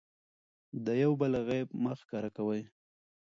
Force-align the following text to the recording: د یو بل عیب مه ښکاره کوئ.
د 0.85 0.87
یو 1.03 1.11
بل 1.19 1.31
عیب 1.49 1.69
مه 1.83 1.93
ښکاره 1.99 2.29
کوئ. 2.37 2.61